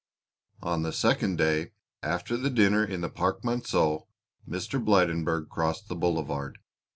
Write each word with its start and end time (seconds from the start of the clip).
On 0.63 0.81
the 0.81 0.93
second 0.93 1.37
day 1.37 1.73
after 2.01 2.35
the 2.35 2.49
dinner 2.49 2.83
in 2.83 3.01
the 3.01 3.07
Parc 3.09 3.43
Monceau, 3.43 4.07
Mr. 4.49 4.83
Blydenburg 4.83 5.47
crossed 5.49 5.89
the 5.89 5.95
boulevard. 5.95 6.57